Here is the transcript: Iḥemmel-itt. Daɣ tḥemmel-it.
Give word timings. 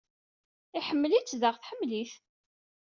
Iḥemmel-itt. 0.77 1.37
Daɣ 1.41 1.55
tḥemmel-it. 1.57 2.13